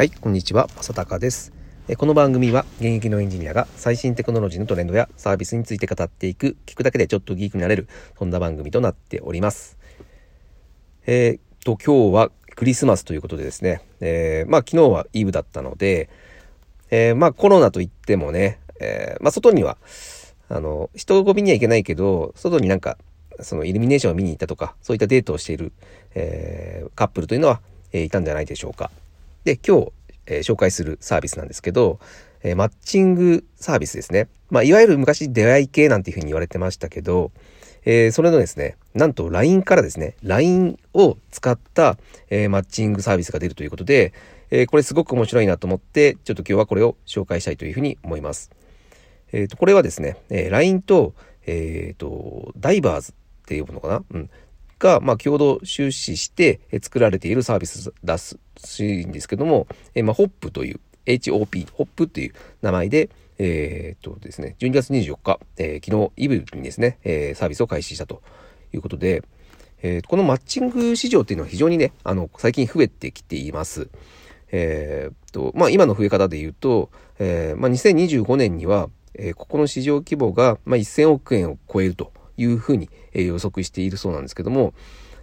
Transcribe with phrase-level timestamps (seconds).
[0.00, 1.52] はい、こんにちは、正隆です。
[1.98, 7.86] この番組は現役のエンジニアが最新テクノロジーのトレンドやサービスについて語っていく、聞くだけでちょっとギークになれる、
[8.18, 9.76] そんな番組となっております。
[11.04, 16.08] えー、っと、今日はクリスマスということでですね、えー、まあ昨日はイブだったので、
[16.90, 19.76] えー、まあコロナといってもね、えー、まあ外には、
[20.48, 22.96] あの、人混みには行けないけど、外になんか、
[23.40, 25.72] そのイルミネーションを見に行ったとか、そういったデートをしている、
[26.14, 27.60] えー、カップルというのは、
[27.92, 28.90] えー、いたんじゃないでしょうか。
[29.44, 29.92] で、今日、
[30.26, 31.98] えー、紹介するサービスなんですけど、
[32.42, 34.28] えー、マッチングサービスですね。
[34.50, 37.32] まあ、いわゆる昔出会い系なんていうふうに言われてましたけど、
[37.84, 44.12] えー、それのですね、なんと LINE からですね、LINE を使った、えー、マッチングサービスが出るということで、
[44.50, 48.50] えー、これすごく面白いなと思って、ちょっと今日はこれを紹介したいというふうに思います。
[49.32, 51.14] えっ、と、これはですね、えー、LINE と、
[51.46, 53.14] えっ、と、ダイバーズっ
[53.46, 54.04] ていうのかな？
[54.10, 54.30] うん。
[54.80, 58.32] が、まあ、共同出資して作られているサービスらし
[58.80, 68.22] いんですけども、えまあ、ホップという、HOP、ホップっていう名前で、えー、っとですね、12月24日、えー、昨日イブにですね、えー、サービスを開始したと
[68.72, 69.22] いうことで、
[69.82, 73.88] えー、このマッチング市場っていうのは非常にね、あの、最近増えてきています。
[74.52, 84.74] えー、っと、まあ、今の増え方で言うと、えー、まあ、2025年には、えー、ここの市場規模が、まあ、1000億円を超えるというふうに、え予測しているそうなんですけども、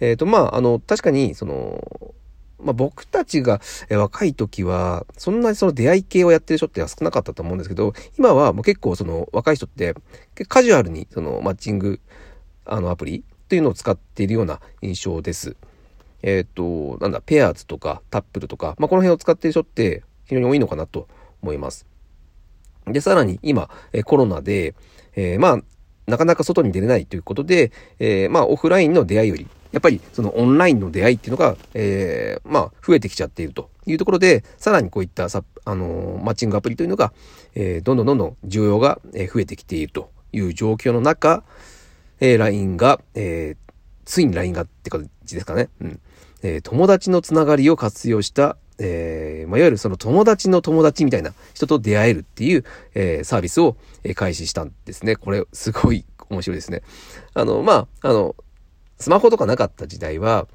[0.00, 2.14] えっ、ー、と、まあ、あの、確かに、その、
[2.60, 9.94] まあ、僕たちが若い時は、そんなにその出会い系をやってる人って少なかったと思うんですけど、今はもう結構その若い人って
[10.48, 12.00] カジュアルにそのマッチング
[12.64, 15.56] あのアプリというのを使っているような印象です。
[16.22, 21.06] えっ、ー、と、なんだ、ペアーズとかタップルとか、まあ、この辺を使っている人って非常に多いのかなと
[21.42, 21.86] 思います。
[22.86, 23.70] で、さらに今、
[24.04, 24.74] コロナで、
[25.14, 25.62] えー、まあ、
[26.08, 37.12] なかなか外に出れないということで、えー、まあ、オフラインの出会いより、やっぱりそのオンラインの出会いっていうのが、えー、まあ、増えてきちゃっているというところで、さらにこういったさ、あのー、マッチングアプリというのが、
[37.54, 41.44] えー、どんどんどんどん需要が増えてきているという状況の中、
[42.20, 43.72] えー、LINE が、えー、
[44.06, 45.68] ついに LINE がって感じですかね。
[45.82, 46.00] うん。
[46.42, 55.16] えー、友達のつながりを活用した、えー、まあ、いわゆるその友達の友達みたいな人と出会えるっていう、えー、サービスを、えー、開始したんですね。
[55.16, 56.82] これ、すごい面白いですね。
[57.34, 58.36] あの、まあ、あの、
[58.98, 60.46] スマホとかなかった時代は、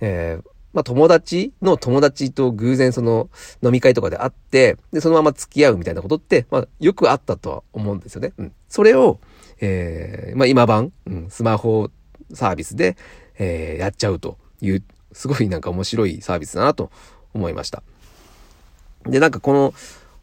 [0.00, 3.28] えー、まあ、友達の友達と偶然その
[3.62, 8.32] 飲み会とかで会って、で、そのまま付き合うみたいなことって、まあ、よくあったとは思うんですよね。
[8.38, 8.52] うん。
[8.68, 9.18] それを、
[9.60, 11.90] えー、まあ、今版、うん、スマホ
[12.32, 12.96] サービスで、
[13.38, 14.82] えー、やっちゃうという、
[15.12, 16.92] すごいなんか面白いサービスだなと
[17.34, 17.82] 思いました。
[19.04, 19.74] で、なんかこの、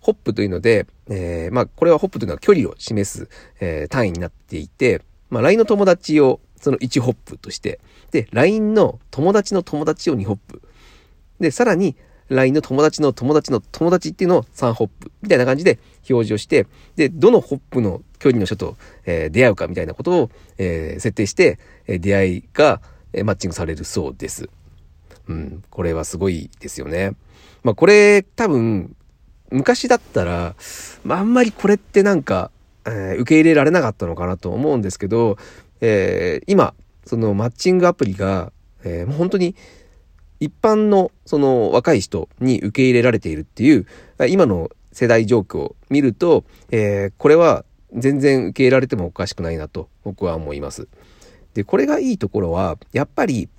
[0.08, 3.30] ホップというので、えー、まあ、これはホップというのは距離を示す、
[3.60, 7.82] えー、単位になっていて、まあ、LINE の友達をその1ホップとして、
[8.12, 10.62] で、LINE の友達の友達を2ホップ。
[11.42, 11.98] で、さらに、
[12.30, 15.80] LINE の友達の友達の友達っていうのを3ホップみたいな感じで
[16.10, 22.82] 表示をして、で、どのホップの距離の人と、えー、出会うかみたいなことを、えー、設定して、えー、出会いが、
[23.12, 24.50] え、マッチングされるそうです。
[25.28, 27.14] うん、これはすごいですよね。
[27.64, 28.96] まあこれ多分、
[29.50, 30.56] 昔だったら、
[31.04, 32.52] まああんまりこれってなんか、
[32.86, 35.38] えー、受け入れられなかったのかなと思うんですけど、
[35.82, 36.74] えー、今、
[37.06, 38.52] そのマッチングアプリが、
[38.84, 39.56] えー、もう本当に
[40.40, 43.86] 一般のその若い人に受け入れられているっていう、
[44.30, 50.88] 今の世代状況を見ると、えー、これは全然受け入れられてもおかしくないなと僕は思います。
[51.54, 53.50] で、これがいいところは、やっぱり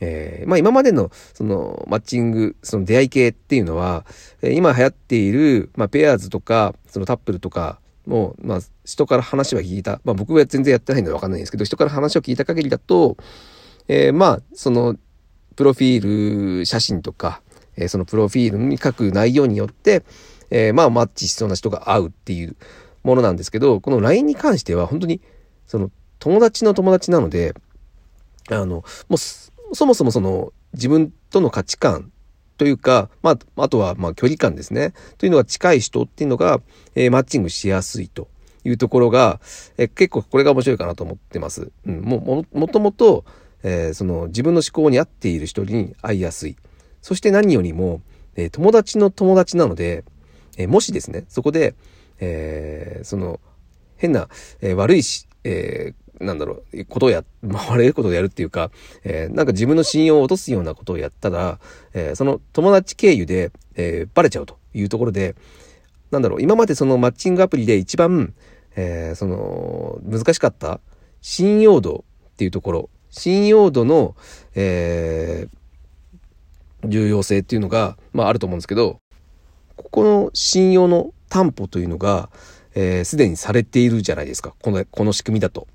[0.00, 4.04] えー、まあ今までのそのマッチング、その出会い系っていうのは、
[4.42, 13.16] えー、今流行っている、まあペアーズとか、そのタップルとかも、まあ人から話は聞いた、まあ僕は全然やってないのでわかんないんですけど、人から話を聞いた限りだと、
[13.88, 14.96] えー、まあその
[15.56, 17.42] プロフィール写真とか、
[17.76, 20.04] えー、そのプロフィールに書く内容によって、
[20.50, 22.56] えー、まあマッチしそうな人が会うっていう
[23.02, 25.20] ものなんですけど、この LINE に関しては本当に
[25.66, 27.54] その友達の友達なので、
[28.50, 29.16] あの、もう
[29.72, 32.10] そもそもその自分との価値観
[32.56, 34.92] というか、まあ、あとはまあ距離感ですね。
[35.16, 36.60] というのが近い人っていうのが、
[36.94, 38.28] えー、マッチングしやすいと
[38.64, 39.40] いうところが、
[39.76, 41.70] えー、結構これが面白いかなと思ってます。
[41.86, 43.24] うん、もももともと、
[43.62, 46.56] えー、その自分の思考に合っている人に会いやすい。
[47.00, 48.02] そして何よりも、
[48.34, 50.04] えー、友達の友達なので、
[50.56, 51.74] えー、もしですね、そこで、
[52.18, 53.40] えー、その
[53.96, 54.28] 変な、
[54.60, 58.70] えー、悪いし、えー、なんだろう、ことをや、まあ、悪いことをやるっていうか、
[59.04, 61.58] えー、なんか自分の信用を落とすようなことをやったら、
[61.94, 65.36] えー、その友達経由で、えー、バレちゃうというところで、
[66.10, 68.34] なんだろう、今までそのマッチングアプリで一番、
[68.76, 70.80] えー、その、難しかった
[71.20, 74.16] 信用度っていうところ、信用度の、
[74.54, 79.00] えー、重要性っていうのが、まああると思うんですけど、
[79.76, 82.30] ここの信用の担保というのが、
[82.74, 84.54] えー、すでにされているじゃないですか。
[84.62, 85.66] この、この仕組みだと。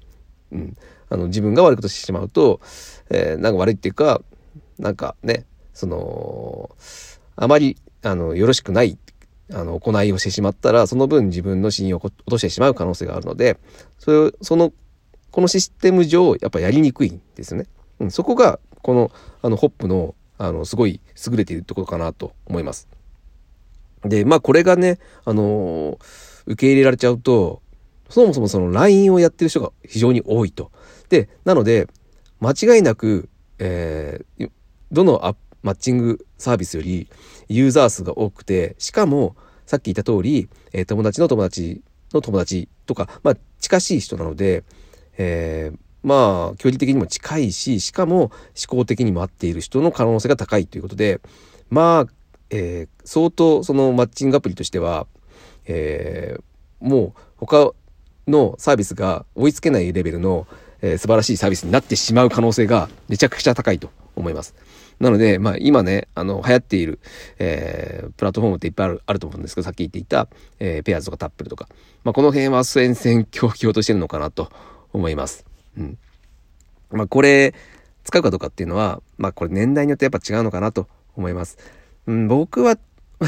[0.53, 0.77] うん。
[1.09, 2.61] あの、自分が悪いことしてしまうと、
[3.09, 4.21] えー、なんか悪いっていうか、
[4.79, 6.75] なんかね、その、
[7.35, 8.97] あまり、あの、よろしくない、
[9.51, 13.57] あの、行いをしてしまったら、その分自分の信用を落としてしまう可能性があるので、
[13.99, 14.71] それを、その、
[15.31, 17.67] このシステム上、やっぱやりにくいんですよね。
[17.99, 19.11] うん、そこが、この、
[19.41, 22.87] あの、ホップの、あの、すごい優れているところかなと思います。
[24.05, 25.97] で、まあ、これがね、あの
[26.45, 27.61] 受け入れられちゃうと、
[28.13, 30.71] そもそもその LINE をやってる人が非常に多いと。
[31.09, 31.87] で、なので、
[32.39, 33.27] 間違いなく、
[33.57, 34.51] えー、
[34.91, 37.09] どのマッチングサービスより
[37.49, 41.81] ユーザー数が多くて、しかも、さっき言った通り、えー、友達の友達
[42.13, 44.63] の友達とか、まあ、近しい人なので、
[45.17, 48.31] えー、まあ、距離的にも近いし、しかも思
[48.67, 51.19] 考的にも合っている人の可能性が高いということで、
[51.71, 52.13] まあ、
[52.51, 55.07] えー、相当そのマッチングアプリとしては、
[55.65, 57.71] えー、もう他
[58.27, 60.47] のサービスが追いつけないレベルの、
[60.81, 64.55] えー、素晴らしいサービスになってしまう可能性がめちゃくちゃ高いと思います。
[64.99, 66.99] なので、まあ今ね、あの、流行っている、
[67.39, 70.27] えー、プラットフォームっていっぱいあるあると思うんですけど、さっき言っていた、
[70.59, 71.67] えー、ペアーズとかタップルとか、
[72.03, 74.49] まあこの辺は戦々恐々としてるのかなと
[74.93, 75.45] 思います。
[75.77, 75.97] うん。
[76.91, 77.53] まあこれ、
[78.03, 81.57] 使うかどうかっていうのは、まあこれ年代によってやっぱ違うのかなと思います。
[82.05, 82.77] うん、僕は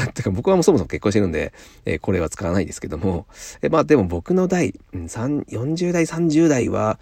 [0.14, 1.52] てか僕はもうそもそも結婚してるんで、
[1.84, 3.26] えー、これは使わないですけども、
[3.62, 6.98] えー、まあでも僕の代、40代、30代は、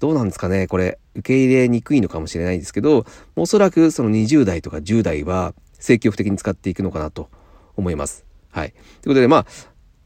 [0.00, 3.06] どうなんですかね、これ、受け入れにくいのかもしれないですけど、
[3.36, 7.28] おそらくその20代とか10代は積極的に使っていくのかなと
[7.76, 8.24] 思います。
[8.50, 8.70] はい。
[8.70, 9.46] ということで、まあ、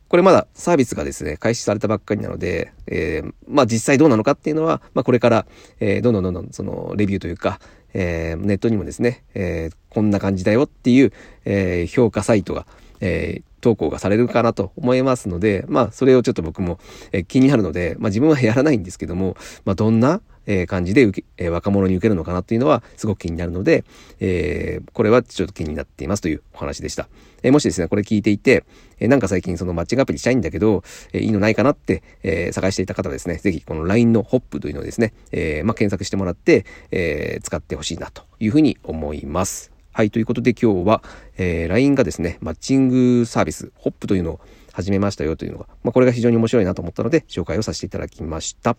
[0.08, 5.46] これまだサービスがですね、開始されたばっかりなので、えー、まあ実際どうなのかっていうのは、まあこれから、
[5.80, 7.60] えー、どんどんどんどんそのレビューというか、
[7.94, 11.12] えー、ネットにもですね、えー、こんな感じだよっていう、
[11.44, 12.66] えー、評価サイトが、
[13.00, 16.78] えー、投稿がされるかなと思いますので、まあ、それをちょっと僕も、
[17.12, 23.84] えー、気になるので、まあ自分はやらないんですけども、まあどんな、えー、感じで受け、えー、若者に受けるのかなっていうのはすごく気になるので、
[24.18, 27.08] えー、これはちょっと気になっていますというお話でした。
[27.42, 28.64] えー、もしですね、これ聞いていて、
[28.98, 39.78] えー、なんか最近そのマッチングアプリしたいんだけど、えー、いいのないかなって、えー、探していた方はですね、ぜひこの LINE のホップというのをですね、えー、まあ検索してもらって、えー、使ってほしいなというふうに思います。
[39.92, 41.02] はい、ということで今日は、
[41.38, 44.40] えー、LINE がですね、マッチングサービス、ホップというのを
[44.78, 48.76] 始めましたよというのが、まあ、これが非常に面白いなと思ったので、紹介をさせていただきました。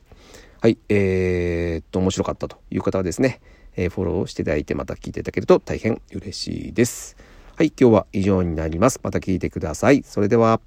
[0.62, 3.42] はい、えー、っと、面白かったという方はですね、
[3.76, 7.18] えー、フォローしていただいてまた聞いていただけると大変嬉しいです。
[7.58, 9.02] はい、今日は以上になります。
[9.04, 10.02] また聞いてください。
[10.06, 10.62] それでは。